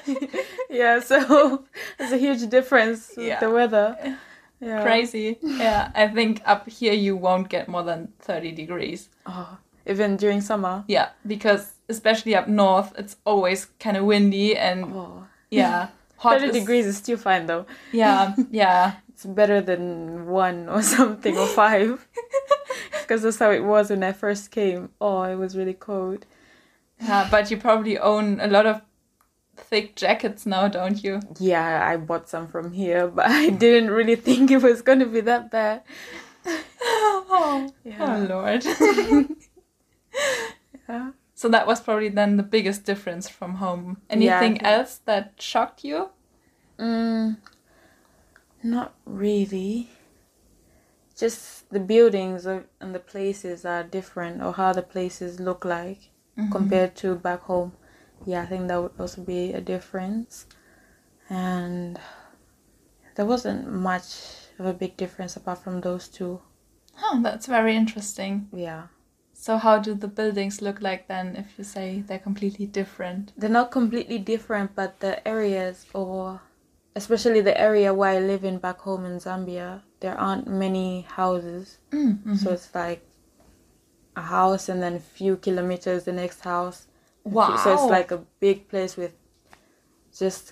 yeah, 0.70 1.00
so 1.00 1.66
there's 1.98 2.12
a 2.14 2.18
huge 2.18 2.48
difference 2.50 3.12
with 3.18 3.28
Yeah. 3.28 3.40
the 3.40 3.50
weather. 3.50 4.18
Yeah. 4.62 4.84
Crazy. 4.84 5.38
Yeah. 5.42 5.92
I 5.94 6.08
think 6.08 6.42
up 6.46 6.70
here 6.70 6.94
you 6.94 7.16
won't 7.16 7.50
get 7.50 7.68
more 7.68 7.84
than 7.84 8.14
30 8.20 8.52
degrees. 8.54 9.10
Oh, 9.26 9.58
even 9.90 10.16
during 10.18 10.42
summer. 10.42 10.84
Yeah. 10.88 11.10
Because 11.26 11.74
especially 11.90 12.36
up 12.36 12.48
north, 12.48 12.94
it's 12.98 13.18
always 13.26 13.66
kind 13.80 13.98
of 13.98 14.06
windy 14.06 14.56
and 14.56 14.86
Oh. 14.86 15.26
yeah. 15.50 15.90
Hot 16.18 16.40
30 16.40 16.48
is- 16.48 16.54
degrees 16.54 16.86
is 16.86 16.98
still 16.98 17.18
fine 17.18 17.46
though. 17.48 17.66
Yeah. 17.92 18.36
Yeah. 18.52 18.94
It's 19.10 19.26
better 19.26 19.60
than 19.60 20.28
one 20.28 20.70
or 20.70 20.82
something 20.98 21.38
or 21.38 21.48
five. 21.48 22.08
Because 23.02 23.24
that's 23.24 23.40
how 23.40 23.52
it 23.52 23.64
was 23.64 23.90
when 23.90 24.04
I 24.04 24.14
first 24.14 24.52
came. 24.52 24.90
Oh, 25.02 25.24
it 25.24 25.36
was 25.36 25.58
really 25.58 25.74
cold. 25.74 26.26
Yeah. 27.02 27.28
But 27.32 27.50
you 27.52 27.58
probably 27.58 27.98
own 27.98 28.40
a 28.40 28.48
lot 28.48 28.66
of 28.66 28.82
thick 29.58 29.96
jackets 29.96 30.46
now, 30.46 30.68
don't 30.70 31.04
you? 31.04 31.20
Yeah, 31.40 31.86
I 31.86 31.98
bought 31.98 32.30
some 32.30 32.48
from 32.48 32.72
here, 32.72 33.08
but 33.08 33.26
I 33.28 33.50
didn't 33.50 33.90
really 33.92 34.16
think 34.16 34.52
it 34.52 34.62
was 34.62 34.82
going 34.82 35.00
to 35.00 35.06
be 35.06 35.22
that 35.22 35.52
bad. 35.52 35.82
Oh, 36.82 37.70
Yeah. 37.84 37.98
oh 38.00 38.28
Lord. 38.30 38.64
Yeah. 40.88 41.12
So 41.36 41.48
that 41.50 41.68
was 41.68 41.80
probably 41.82 42.10
then 42.10 42.38
the 42.38 42.44
biggest 42.44 42.84
difference 42.84 43.30
from 43.30 43.56
home. 43.56 44.02
Anything 44.10 44.56
think- 44.56 44.64
else 44.64 45.00
that 45.06 45.34
shocked 45.40 45.84
you? 45.84 46.10
Mm, 46.80 47.38
not 48.64 48.94
really. 49.06 49.90
just 51.18 51.70
the 51.70 51.80
buildings 51.82 52.46
and 52.46 52.96
the 52.96 53.00
places 53.00 53.66
are 53.66 53.84
different, 53.84 54.42
or 54.42 54.54
how 54.54 54.72
the 54.74 54.82
places 54.82 55.40
look 55.40 55.66
like 55.66 56.12
compared 56.52 56.96
to 56.96 57.16
back 57.16 57.42
home. 57.42 57.74
Yeah, 58.26 58.44
I 58.44 58.46
think 58.46 58.68
that 58.70 58.82
would 58.82 58.94
also 59.00 59.22
be 59.22 59.52
a 59.54 59.60
difference. 59.62 60.46
And 61.30 62.00
there 63.16 63.26
wasn't 63.26 63.70
much 63.72 64.06
of 64.58 64.66
a 64.66 64.74
big 64.74 64.96
difference 64.98 65.36
apart 65.36 65.60
from 65.60 65.82
those 65.82 66.08
two. 66.08 66.42
Oh, 67.04 67.20
that's 67.22 67.46
very 67.48 67.76
interesting. 67.76 68.48
Yeah. 68.54 68.88
So, 69.42 69.56
how 69.56 69.80
do 69.80 69.94
the 69.94 70.10
buildings 70.10 70.62
look 70.62 70.82
like 70.82 71.08
then 71.08 71.38
if 71.38 71.58
you 71.58 71.64
say 71.64 72.04
they're 72.06 72.20
completely 72.20 72.66
different? 72.66 73.32
They're 73.38 73.50
not 73.50 73.72
completely 73.72 74.18
different, 74.18 74.76
but 74.76 75.00
the 75.00 75.26
areas, 75.26 75.86
or 75.94 76.42
especially 76.94 77.40
the 77.40 77.58
area 77.58 77.94
where 77.94 78.18
I 78.18 78.20
live 78.20 78.44
in 78.44 78.58
back 78.58 78.80
home 78.82 79.06
in 79.06 79.18
Zambia, 79.18 79.82
there 80.02 80.20
aren't 80.20 80.50
many 80.50 81.04
houses. 81.04 81.78
Mm-hmm. 81.92 82.36
So 82.36 82.52
it's 82.52 82.76
like 82.76 83.08
a 84.18 84.24
house 84.24 84.68
and 84.68 84.84
then 84.84 84.96
a 84.96 85.00
few 85.00 85.38
kilometers 85.38 86.04
the 86.04 86.12
next 86.12 86.42
house. 86.42 86.88
Wow. 87.24 87.56
So 87.56 87.74
it's 87.74 87.90
like 87.90 88.12
a 88.12 88.26
big 88.42 88.68
place 88.68 88.98
with 88.98 89.14
just 90.18 90.52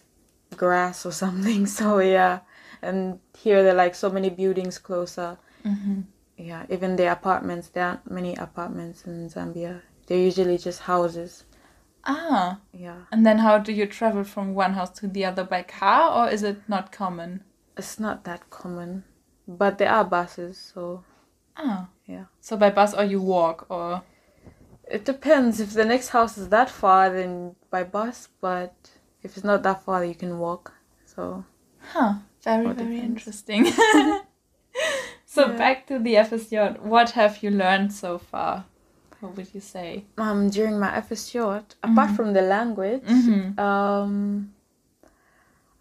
grass 0.56 1.06
or 1.06 1.12
something. 1.24 1.66
So 1.66 2.00
yeah. 2.00 2.40
And 2.82 3.20
here 3.38 3.64
there 3.64 3.74
are 3.74 3.84
like 3.84 3.96
so 3.96 4.10
many 4.10 4.30
buildings 4.30 4.78
closer. 4.78 5.38
Mm-hmm. 5.66 6.02
Yeah, 6.38 6.66
even 6.70 6.96
the 6.96 7.12
apartments, 7.12 7.70
there 7.70 7.86
aren't 7.86 8.10
many 8.12 8.36
apartments 8.36 9.06
in 9.06 9.28
Zambia. 9.30 9.82
They're 10.06 10.18
usually 10.30 10.58
just 10.58 10.82
houses. 10.82 11.44
Ah, 12.06 12.60
Yeah. 12.72 13.02
and 13.12 13.26
then 13.26 13.40
how 13.40 13.58
do 13.58 13.74
you 13.74 13.86
travel 13.88 14.24
from 14.24 14.54
one 14.56 14.74
house 14.74 14.92
to 15.00 15.08
the 15.08 15.26
other 15.26 15.44
by 15.44 15.64
car, 15.64 16.04
or 16.28 16.32
is 16.32 16.44
it 16.44 16.58
not 16.70 16.92
common? 16.92 17.44
It's 17.76 18.00
not 18.00 18.24
that 18.24 18.50
common. 18.50 19.04
But 19.48 19.78
there 19.78 19.92
are 19.92 20.06
buses, 20.06 20.58
so 20.74 21.04
Ah, 21.58 21.90
yeah. 22.06 22.26
so 22.40 22.56
by 22.56 22.70
bus 22.70 22.94
or 22.94 23.04
you 23.04 23.22
walk, 23.22 23.66
or 23.70 24.04
It 24.90 25.04
depends. 25.04 25.60
If 25.60 25.74
the 25.74 25.84
next 25.84 26.10
house 26.10 26.38
is 26.38 26.48
that 26.50 26.70
far, 26.70 27.10
then 27.10 27.56
by 27.70 27.84
bus. 27.84 28.30
But 28.40 28.74
if 29.22 29.36
it's 29.36 29.44
not 29.44 29.62
that 29.64 29.84
far, 29.84 30.06
you 30.06 30.16
can 30.16 30.40
walk. 30.40 30.72
So 31.06 31.44
huh? 31.92 32.14
Very 32.44 32.72
very 32.74 33.00
interesting. 33.00 33.66
so 35.38 35.44
Yeah. 35.48 35.58
back 35.64 35.78
to 35.90 35.96
the 36.06 36.14
FSJ. 36.28 36.54
What 36.94 37.10
have 37.12 37.34
you 37.44 37.52
learned 37.64 37.92
so 38.04 38.12
far? 38.32 38.54
What 39.22 39.32
would 39.36 39.50
you 39.56 39.62
say? 39.76 39.90
um, 40.26 40.40
during 40.58 40.76
my 40.84 40.92
FSJ, 41.06 41.38
apart 41.88 42.10
Mhm. 42.10 42.16
from 42.18 42.30
the 42.38 42.42
language, 42.56 43.04
Mm-hmm. 43.16 43.60
um, 43.70 44.54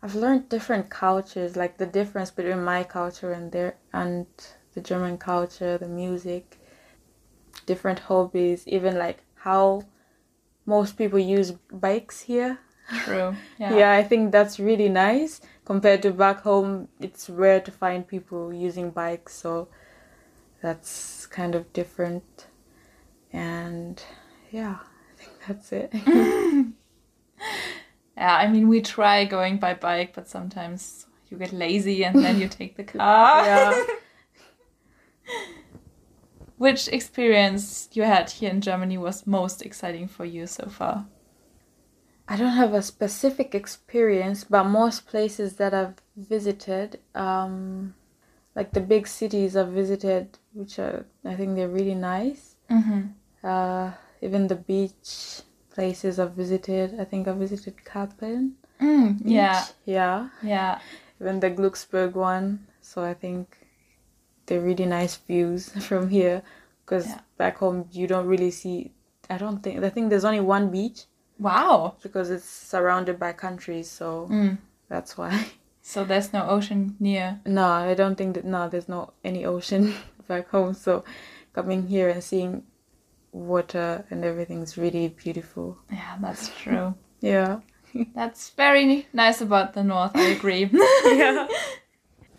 I've 0.02 0.14
learned 0.14 0.48
different 0.48 0.86
cultures, 1.04 1.56
like 1.56 1.74
the 1.78 1.86
difference 1.98 2.30
between 2.38 2.62
my 2.72 2.80
culture 2.84 3.32
and 3.38 3.50
their 3.54 3.70
and 3.92 4.26
the 4.74 4.80
German 4.90 5.16
culture, 5.18 5.74
the 5.78 5.88
music, 6.02 6.44
different 7.66 8.00
hobbies, 8.08 8.60
even 8.76 8.92
like 8.98 9.18
how 9.46 9.82
most 10.66 10.96
people 11.00 11.18
use 11.18 11.52
bikes 11.86 12.18
here. 12.30 12.58
True. 13.04 13.34
Yeah. 13.58 13.74
Yeah. 13.78 13.92
I 14.00 14.02
think 14.10 14.32
that's 14.32 14.60
really 14.60 14.90
nice 14.90 15.40
compared 15.66 16.00
to 16.02 16.12
back 16.12 16.40
home. 16.40 16.88
It's 16.98 17.28
rare 17.28 17.60
to 17.60 17.70
find 17.70 18.08
people 18.08 18.54
using 18.54 18.90
bikes, 18.90 19.34
so 19.34 19.68
that's 20.62 21.26
kind 21.26 21.54
of 21.54 21.70
different. 21.74 22.46
And 23.32 24.02
yeah, 24.50 24.78
I 24.80 25.22
think 25.22 25.32
that's 25.46 25.72
it. 25.72 25.92
Yeah, 28.16 28.34
I 28.34 28.48
mean, 28.48 28.68
we 28.68 28.80
try 28.80 29.26
going 29.26 29.58
by 29.58 29.74
bike, 29.74 30.14
but 30.14 30.26
sometimes 30.26 31.06
you 31.28 31.36
get 31.36 31.52
lazy 31.52 32.02
and 32.02 32.16
then 32.16 32.40
you 32.40 32.48
take 32.48 32.76
the 32.76 32.84
car. 32.92 33.44
yeah. 33.44 33.84
Which 36.56 36.88
experience 36.88 37.90
you 37.92 38.04
had 38.04 38.30
here 38.30 38.50
in 38.50 38.62
Germany 38.62 38.96
was 38.96 39.26
most 39.26 39.60
exciting 39.60 40.08
for 40.08 40.24
you 40.24 40.46
so 40.46 40.68
far? 40.70 41.06
I 42.28 42.36
don't 42.36 42.52
have 42.56 42.74
a 42.74 42.82
specific 42.82 43.54
experience, 43.54 44.44
but 44.44 44.64
most 44.64 45.06
places 45.06 45.56
that 45.56 45.72
I've 45.72 45.94
visited, 46.16 46.98
um, 47.14 47.94
like 48.54 48.72
the 48.72 48.80
big 48.80 49.06
cities 49.06 49.56
I've 49.56 49.68
visited, 49.68 50.38
which 50.52 50.78
are 50.78 51.06
I 51.24 51.34
think 51.36 51.54
they're 51.54 51.68
really 51.68 51.94
nice. 51.94 52.56
Mm-hmm. 52.70 53.02
Uh, 53.46 53.92
even 54.22 54.48
the 54.48 54.56
beach 54.56 55.42
places 55.70 56.18
I've 56.18 56.32
visited. 56.32 56.98
I 56.98 57.04
think 57.04 57.28
I 57.28 57.32
visited 57.32 57.76
Kappen. 57.84 58.52
Mm, 58.80 59.20
yeah, 59.24 59.64
Yeah. 59.84 60.28
yeah. 60.42 60.80
Even 61.20 61.40
the 61.40 61.50
Glucksburg 61.50 62.14
one. 62.14 62.66
So 62.80 63.04
I 63.04 63.14
think 63.14 63.56
they're 64.46 64.60
really 64.60 64.86
nice 64.86 65.16
views 65.16 65.68
from 65.88 66.08
here. 66.10 66.42
Because 66.84 67.06
Yeah. 67.06 67.20
back 67.36 67.58
home 67.58 67.88
you 67.92 68.06
don't 68.06 68.26
really 68.26 68.50
see. 68.50 68.92
I 69.30 69.38
don't 69.38 69.62
think. 69.62 69.82
I 69.84 69.90
think 69.90 70.10
there's 70.10 70.24
only 70.24 70.40
one 70.40 70.70
beach 70.70 71.04
Wow. 71.38 71.94
because 72.02 72.30
it's 72.30 72.44
surrounded 72.48 73.18
by 73.18 73.32
countries. 73.32 73.90
So 73.90 74.28
Mm. 74.30 74.58
that's 74.88 75.16
why. 75.18 75.46
So 75.82 76.04
there's 76.04 76.32
no 76.32 76.48
ocean 76.48 76.96
near. 76.98 77.38
No, 77.46 77.64
I 77.68 77.94
don't 77.94 78.16
think 78.18 78.34
that. 78.34 78.44
No, 78.44 78.68
there's 78.68 78.88
no 78.88 79.12
any 79.22 79.44
ocean 79.44 79.94
back 80.28 80.48
home. 80.50 80.74
So 80.74 81.04
coming 81.52 81.86
here 81.86 82.08
and 82.08 82.24
seeing 82.24 82.64
water 83.32 84.04
and 84.10 84.24
everything's 84.24 84.76
really 84.76 85.08
beautiful. 85.08 85.78
Yeah, 85.90 86.16
that's 86.20 86.48
true. 86.60 86.94
Yeah. 87.20 87.60
that's 88.16 88.50
very 88.50 89.06
nice 89.12 89.40
about 89.40 89.74
the 89.74 89.82
north, 89.84 90.10
I 90.16 90.22
agree. 90.36 90.68
yeah. 91.06 91.46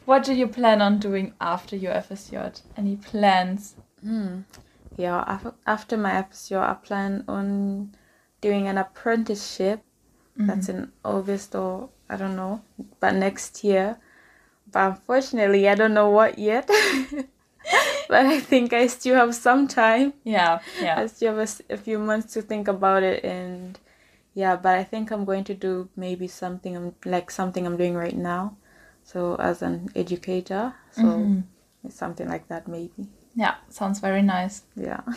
what 0.06 0.24
do 0.25 0.34
you 0.34 0.48
plan 0.48 0.82
on 0.82 1.00
doing 1.00 1.34
after 1.39 1.75
your 1.77 1.94
FSJ? 1.94 2.62
Any 2.75 2.96
plans? 2.98 3.75
Hmm. 4.04 4.42
Yeah. 4.98 5.24
af- 5.25 5.54
After 5.66 5.96
my 5.98 6.13
episode, 6.18 6.62
I 6.62 6.74
plan 6.74 7.24
on 7.27 7.96
doing 8.41 8.67
an 8.67 8.77
apprenticeship. 8.77 9.82
That's 10.39 10.70
in 10.70 10.91
August 11.03 11.56
or 11.56 11.89
I 12.10 12.15
don't 12.15 12.36
know, 12.36 12.62
but 13.00 13.15
next 13.15 13.63
year. 13.63 13.98
But 14.72 14.91
unfortunately, 14.91 15.67
I 15.67 15.75
don't 15.75 15.94
know 15.96 16.10
what 16.10 16.38
yet. 16.38 16.67
but 18.10 18.25
I 18.25 18.39
think 18.39 18.74
I 18.74 18.88
still 18.88 19.15
have 19.15 19.34
some 19.36 19.67
time. 19.67 20.13
Yeah, 20.24 20.60
yeah. 20.79 21.00
I 21.00 21.08
still 21.08 21.36
have 21.36 21.50
a, 21.70 21.74
a 21.74 21.77
few 21.77 22.00
months 22.00 22.34
to 22.34 22.41
think 22.41 22.67
about 22.67 23.03
it, 23.03 23.24
and 23.24 23.79
yeah, 24.36 24.56
but 24.56 24.75
I 24.77 24.84
think 24.84 25.12
I'm 25.12 25.25
going 25.25 25.44
to 25.46 25.53
do 25.53 25.89
maybe 25.96 26.27
something 26.27 26.94
like 27.06 27.32
something 27.32 27.65
I'm 27.65 27.77
doing 27.77 27.96
right 27.96 28.15
now. 28.15 28.58
So 29.03 29.36
as 29.36 29.62
an 29.62 29.89
educator, 29.96 30.74
so 30.91 31.03
Mhm. 31.08 31.44
it's 31.84 31.96
something 31.96 32.27
like 32.29 32.48
that 32.48 32.67
maybe. 32.67 33.08
Yeah, 33.36 33.56
sounds 33.70 34.00
very 34.00 34.22
nice. 34.22 34.63
Yeah. 34.75 35.01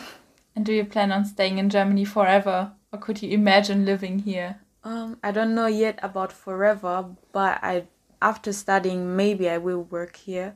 And 0.55 0.65
do 0.65 0.73
you 0.73 0.83
plan 0.85 1.11
on 1.13 1.23
staying 1.25 1.59
in 1.59 1.69
Germany 1.69 2.03
forever? 2.05 2.71
Or 2.93 2.99
could 2.99 3.21
you 3.21 3.29
imagine 3.31 3.85
living 3.85 4.19
here? 4.19 4.59
Um, 4.83 5.17
I 5.23 5.31
don't 5.31 5.55
know 5.55 5.67
yet 5.67 5.99
about 6.01 6.31
forever, 6.33 7.05
but 7.31 7.59
I 7.63 7.85
after 8.21 8.51
studying 8.53 9.15
maybe 9.15 9.49
I 9.49 9.57
will 9.57 9.83
work 9.83 10.15
here, 10.15 10.53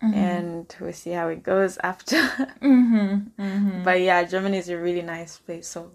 and 0.00 0.72
we'll 0.80 0.92
see 0.92 1.10
how 1.10 1.28
it 1.28 1.42
goes 1.42 1.78
after. 1.82 2.16
Mm-hmm. 2.60 3.42
Mm-hmm. 3.42 3.82
but 3.84 4.00
yeah, 4.00 4.22
Germany 4.24 4.58
is 4.58 4.68
a 4.68 4.76
really 4.76 5.02
nice 5.02 5.38
place, 5.38 5.68
so 5.68 5.90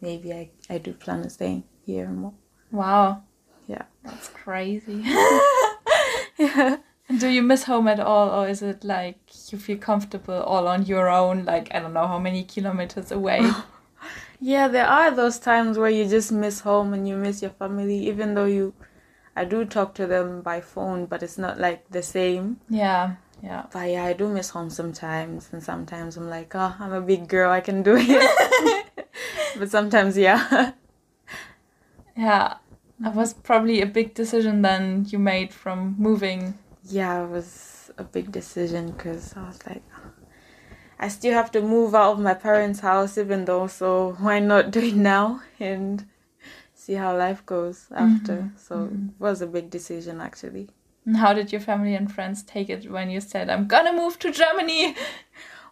maybe 0.00 0.32
I 0.32 0.50
I 0.70 0.78
do 0.78 0.92
plan 0.92 1.22
on 1.22 1.30
staying 1.30 1.64
here 1.86 2.08
more. 2.08 2.34
Wow, 2.70 3.22
Yeah. 3.66 3.82
that's 4.04 4.28
crazy. 4.28 5.02
Yeah. 5.04 6.76
And 7.08 7.20
do 7.20 7.28
you 7.28 7.42
miss 7.42 7.64
home 7.64 7.86
at 7.88 8.00
all, 8.00 8.28
or 8.30 8.48
is 8.48 8.62
it 8.62 8.82
like 8.84 9.18
you 9.52 9.58
feel 9.58 9.78
comfortable 9.78 10.42
all 10.42 10.66
on 10.68 10.86
your 10.86 11.08
own? 11.08 11.44
Like 11.44 11.68
I 11.74 11.80
don't 11.80 11.92
know 11.92 12.06
how 12.06 12.18
many 12.18 12.44
kilometers 12.44 13.12
away. 13.12 13.40
Yeah, 14.40 14.68
there 14.68 14.86
are 14.86 15.10
those 15.10 15.38
times 15.38 15.78
where 15.78 15.90
you 15.90 16.06
just 16.08 16.32
miss 16.32 16.60
home 16.60 16.92
and 16.92 17.08
you 17.08 17.16
miss 17.16 17.40
your 17.42 17.52
family, 17.52 17.98
even 18.08 18.34
though 18.34 18.44
you, 18.44 18.74
I 19.36 19.44
do 19.44 19.64
talk 19.64 19.94
to 19.94 20.06
them 20.06 20.42
by 20.42 20.60
phone, 20.60 21.06
but 21.06 21.22
it's 21.22 21.38
not 21.38 21.58
like 21.58 21.88
the 21.90 22.02
same. 22.02 22.60
yeah, 22.68 23.16
yeah. 23.42 23.66
But 23.72 23.90
yeah, 23.90 24.04
I 24.04 24.12
do 24.12 24.28
miss 24.28 24.50
home 24.50 24.70
sometimes, 24.70 25.48
and 25.52 25.62
sometimes 25.62 26.16
I'm 26.16 26.28
like, 26.30 26.54
oh, 26.54 26.74
I'm 26.78 26.92
a 26.92 27.00
big 27.00 27.28
girl, 27.28 27.50
I 27.50 27.60
can 27.60 27.82
do 27.82 27.96
it. 27.98 28.86
but 29.58 29.70
sometimes, 29.70 30.16
yeah. 30.16 30.72
Yeah, 32.16 32.54
that 33.00 33.14
was 33.14 33.34
probably 33.34 33.80
a 33.82 33.86
big 33.86 34.14
decision 34.14 34.62
then 34.62 35.04
you 35.08 35.18
made 35.18 35.52
from 35.52 35.96
moving. 35.98 36.54
yeah, 36.84 37.24
it 37.24 37.28
was 37.28 37.90
a 37.98 38.04
big 38.04 38.30
decision 38.32 38.92
because 38.92 39.34
I 39.36 39.46
was 39.46 39.58
like, 39.66 39.82
I 40.98 41.08
still 41.08 41.32
have 41.34 41.50
to 41.52 41.60
move 41.60 41.94
out 41.94 42.12
of 42.12 42.20
my 42.20 42.34
parents' 42.34 42.80
house, 42.80 43.18
even 43.18 43.44
though, 43.44 43.66
so 43.66 44.16
why 44.20 44.38
not 44.38 44.70
do 44.70 44.80
it 44.80 44.94
now 44.94 45.42
and 45.58 46.06
see 46.74 46.94
how 46.94 47.16
life 47.16 47.44
goes 47.46 47.86
after? 47.90 48.34
Mm-hmm. 48.34 48.56
So 48.56 48.84
it 48.84 49.20
was 49.20 49.40
a 49.42 49.46
big 49.46 49.70
decision 49.70 50.20
actually. 50.20 50.68
And 51.06 51.16
how 51.16 51.34
did 51.34 51.52
your 51.52 51.60
family 51.60 51.94
and 51.94 52.10
friends 52.10 52.42
take 52.42 52.70
it 52.70 52.90
when 52.90 53.10
you 53.10 53.20
said, 53.20 53.50
I'm 53.50 53.66
gonna 53.66 53.92
move 53.92 54.18
to 54.20 54.30
Germany? 54.30 54.94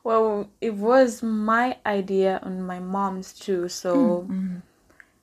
Well, 0.05 0.51
it 0.61 0.75
was 0.75 1.23
my 1.23 1.77
idea 1.87 2.41
and 2.43 2.67
my 2.67 2.81
mom's 2.81 3.33
too, 3.33 3.69
so 3.69 3.95
mm, 3.97 4.27
mm-hmm. 4.27 4.57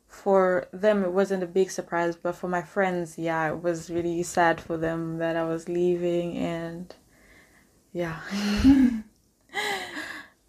for 0.07 0.67
them 0.71 1.03
it 1.03 1.11
wasn't 1.11 1.43
a 1.43 1.47
big 1.47 1.69
surprise, 1.69 2.15
but 2.15 2.35
for 2.35 2.47
my 2.47 2.61
friends, 2.61 3.17
yeah, 3.17 3.49
it 3.49 3.61
was 3.61 3.89
really 3.89 4.23
sad 4.23 4.61
for 4.61 4.77
them 4.77 5.17
that 5.17 5.35
I 5.35 5.43
was 5.43 5.67
leaving 5.67 6.37
and 6.37 6.95
Yeah. 7.91 8.19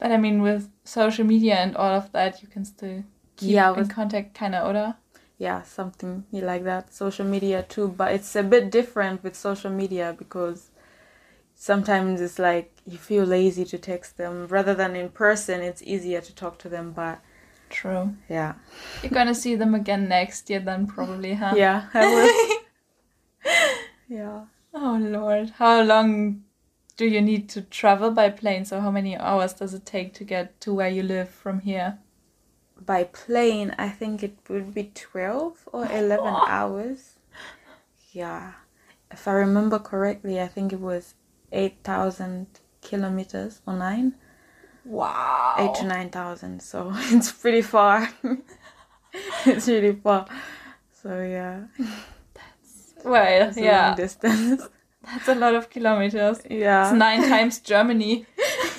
But 0.01 0.13
I 0.13 0.17
mean, 0.17 0.41
with 0.43 0.71
social 0.85 1.25
media 1.27 1.57
and 1.57 1.77
all 1.77 1.93
of 1.95 2.11
that, 2.13 2.43
you 2.43 2.49
can 2.49 2.65
still 2.65 3.05
keep 3.37 3.49
Yeah, 3.55 3.75
in 3.77 3.87
contact, 3.89 4.35
kind 4.35 4.55
of, 4.55 4.67
oder? 4.69 4.97
yeah, 5.39 5.63
something 5.63 6.25
like 6.33 6.65
that. 6.65 6.93
Social 6.95 7.27
media 7.27 7.63
too, 7.63 7.89
but 7.89 8.13
it's 8.13 8.35
a 8.35 8.43
bit 8.43 8.71
different 8.71 9.23
with 9.23 9.37
social 9.37 9.71
media 9.71 10.15
because 10.19 10.71
sometimes 11.55 12.21
it's 12.21 12.39
like 12.39 12.73
you 12.87 12.99
feel 12.99 13.25
lazy 13.25 13.65
to 13.67 13.79
text 13.79 14.17
them 14.17 14.47
rather 14.49 14.75
than 14.75 14.97
in 14.97 15.11
person. 15.11 15.61
It's 15.61 15.83
easier 15.83 16.21
to 16.23 16.35
talk 16.35 16.59
to 16.61 16.69
them, 16.69 16.93
but 16.93 17.21
True. 17.69 18.15
yeah, 18.29 18.55
You're 19.03 19.13
gonna 19.13 19.35
see 19.35 19.55
them 19.55 19.75
again 19.75 20.09
next 20.09 20.51
year, 20.51 20.61
then 20.61 20.87
probably, 20.87 21.35
huh? 21.35 21.55
yeah, 21.57 21.85
I 21.95 22.07
will. 22.07 22.61
yeah, 24.09 24.45
Oh 24.75 24.99
Lord, 25.01 25.51
how 25.51 25.83
long 25.83 26.45
do 26.97 27.07
you 27.07 27.21
need 27.21 27.49
to 27.51 27.63
travel 27.63 28.11
by 28.11 28.31
plane? 28.31 28.65
So 28.65 28.81
how 28.81 28.91
many 28.91 29.17
hours 29.17 29.53
does 29.53 29.75
it 29.75 29.87
take 29.87 30.15
to 30.15 30.25
get 30.25 30.61
to 30.63 30.75
where 30.75 30.89
you 30.89 31.03
live 31.03 31.29
from 31.29 31.61
here? 31.61 31.99
by 32.85 33.05
plane, 33.05 33.75
I 33.79 33.89
think 33.89 34.23
it 34.23 34.37
would 34.49 34.75
be 34.75 34.91
twelve 34.95 35.69
or 35.73 35.87
oh, 35.87 35.95
eleven 35.97 36.35
hours. 36.49 37.19
Yeah, 38.13 38.53
if 39.11 39.29
I 39.29 39.33
remember 39.33 39.79
correctly, 39.79 40.41
I 40.41 40.49
think 40.49 40.73
it 40.73 40.81
was 40.81 41.15
eight 41.53 41.79
thousand 41.85 42.47
kilometers 42.83 43.61
or 43.67 43.75
nine. 43.75 44.15
Wow. 44.83 45.57
eight 45.59 45.75
to 45.81 45.87
nine 45.87 46.09
thousand 46.09 46.63
so 46.63 46.91
it's 47.13 47.31
pretty 47.31 47.61
far 47.61 48.09
it's 49.47 49.69
really 49.69 49.93
far 49.93 50.27
so 50.91 51.21
yeah 51.21 51.65
Well, 53.05 53.49
it's 53.49 53.59
a 53.59 53.63
yeah, 53.63 53.89
long 53.89 53.97
distance 53.97 54.63
that's 55.05 55.29
a 55.29 55.35
lot 55.35 55.55
of 55.55 55.71
kilometers. 55.71 56.41
Yeah. 56.49 56.89
It's 56.91 56.97
nine 56.99 57.29
times 57.29 57.59
Germany. 57.61 58.27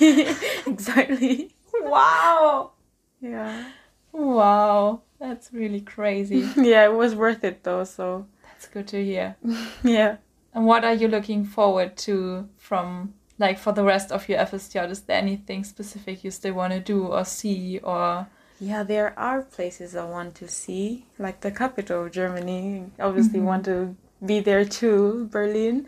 exactly 0.66 1.54
Wow. 1.74 2.72
yeah 3.20 3.64
Wow. 4.12 5.02
That's 5.18 5.52
really 5.52 5.80
crazy. 5.80 6.48
yeah 6.56 6.84
it 6.84 6.92
was 6.94 7.14
worth 7.14 7.44
it 7.44 7.62
though 7.64 7.84
so 7.84 8.26
That's 8.42 8.66
good 8.68 8.86
to 8.88 9.02
hear. 9.04 9.36
yeah 9.82 10.16
And 10.54 10.66
what 10.66 10.84
are 10.84 10.94
you 10.94 11.08
looking 11.08 11.44
forward 11.44 11.96
to 11.98 12.48
from 12.58 13.14
like 13.38 13.58
for 13.58 13.72
the 13.72 13.82
rest 13.84 14.12
of 14.12 14.28
your 14.28 14.38
FSJ? 14.40 14.90
Is 14.90 15.00
there 15.02 15.16
anything 15.16 15.64
specific 15.64 16.22
you 16.24 16.30
still 16.30 16.54
want 16.54 16.72
to 16.72 16.80
do 16.80 17.06
or 17.06 17.24
see 17.24 17.78
or 17.82 18.26
yeah 18.60 18.84
there 18.84 19.12
are 19.18 19.42
places 19.42 19.96
i 19.96 20.04
want 20.04 20.36
to 20.36 20.46
see 20.46 21.04
like 21.18 21.40
the 21.40 21.50
capital 21.50 22.04
of 22.04 22.12
germany 22.12 22.84
obviously 23.00 23.40
Mhm. 23.40 23.44
want 23.50 23.64
to 23.64 23.96
be 24.24 24.38
there 24.38 24.64
too 24.64 25.26
berlin 25.32 25.84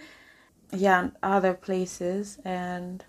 yeah 0.73 1.00
and 1.00 1.12
other 1.23 1.54
places 1.54 2.38
and 2.44 3.04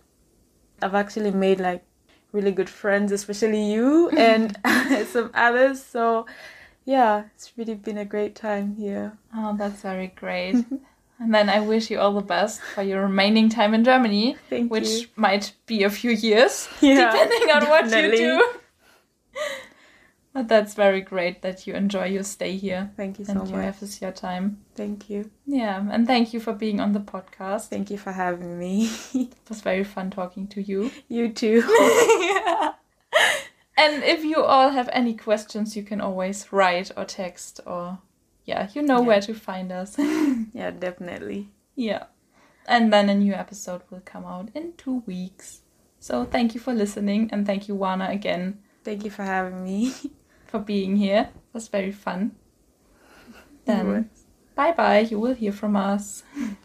i've 0.82 0.96
actually 0.96 1.32
made 1.32 1.60
like 1.60 1.84
really 2.32 2.52
good 2.52 2.70
friends 2.70 3.12
especially 3.12 3.72
you 3.72 4.10
and 4.18 4.58
some 5.08 5.32
others 5.34 5.84
so 5.84 6.26
yeah 6.86 7.24
it's 7.34 7.54
really 7.58 7.76
been 7.76 7.98
a 7.98 8.06
great 8.06 8.36
time 8.36 8.76
here 8.76 9.18
Oh, 9.38 9.56
that's 9.58 9.82
very 9.82 10.08
great. 10.08 10.56
and 11.20 11.34
then 11.34 11.50
I 11.50 11.60
wish 11.60 11.90
you 11.90 12.00
all 12.00 12.14
the 12.14 12.22
best 12.22 12.62
for 12.74 12.84
your 12.84 13.02
remaining 13.04 13.50
time 13.50 13.74
in 13.74 13.84
Germany, 13.84 14.38
thank 14.50 14.72
which 14.72 14.90
you 14.90 15.08
might 15.16 15.54
be 15.66 15.84
a 15.84 15.90
few 15.90 16.12
years, 16.12 16.68
Yeah, 16.82 17.12
depending 17.12 17.50
on 17.52 17.70
what 17.70 17.86
you 17.86 18.16
do. 18.16 18.54
But 20.36 20.48
that's 20.52 20.74
very 20.76 21.00
great 21.02 21.42
that 21.44 21.66
you 21.66 21.74
enjoy 21.76 22.06
your 22.16 22.24
stay 22.24 22.54
here 22.58 22.92
thank 22.98 23.20
you 23.20 23.26
so 23.26 23.34
much. 23.36 23.42
and 23.44 23.52
your 23.52 23.62
much 23.66 23.80
FSJ 23.80 24.14
time. 24.16 24.46
thank 24.76 25.10
you 25.10 25.32
Yeah, 25.48 25.78
and 25.94 26.06
thank 26.06 26.34
you 26.34 26.40
for 26.46 26.54
being 26.54 26.80
on 26.82 26.92
the 26.94 27.00
podcast. 27.14 27.70
thank 27.70 27.90
you 27.90 27.98
for 27.98 28.12
having 28.12 28.60
me 28.60 28.90
It 29.14 29.50
was 29.50 29.62
very 29.62 29.84
fun 29.86 30.12
talking 30.12 30.46
to 30.56 30.62
you. 30.62 30.92
you 31.08 31.30
too 31.42 31.64
And 33.78 34.04
if 34.04 34.24
you 34.24 34.42
all 34.42 34.70
have 34.70 34.90
any 34.94 35.14
questions, 35.14 35.76
you 35.76 35.84
can 35.84 36.00
always 36.00 36.52
write 36.54 36.92
or 36.98 37.04
text 37.06 37.60
or 37.66 38.00
yeah, 38.46 38.70
you 38.74 38.82
know 38.82 39.00
Yeah. 39.02 39.08
where 39.08 39.22
to 39.22 39.34
find 39.34 39.72
us. 39.72 39.98
yeah 40.54 40.72
definitely 40.72 41.50
yeah. 41.76 42.04
And 42.68 42.92
then 42.94 43.10
a 43.10 43.16
new 43.16 43.34
episode 43.34 43.82
will 43.90 44.02
come 44.14 44.26
out 44.26 44.48
in 44.56 44.74
two 44.78 45.04
weeks. 45.06 45.62
So 46.00 46.24
thank 46.26 46.54
you 46.56 46.62
for 46.62 46.74
listening 46.74 47.30
and 47.32 47.46
thank 47.46 47.68
you, 47.68 47.76
Wana, 47.76 48.10
again 48.12 48.60
thank 48.84 49.04
you 49.04 49.12
for 49.12 49.24
having 49.24 49.64
me 49.64 49.94
for 50.46 50.60
being 50.60 50.98
here. 50.98 51.30
It 51.34 51.54
was 51.54 51.68
very 51.68 51.92
fun. 51.92 52.36
Then 53.66 54.10
bye 54.56 54.72
bye. 54.72 55.00
You 55.00 55.20
will 55.20 55.34
hear 55.34 55.52
from 55.52 55.76
us. 55.76 56.24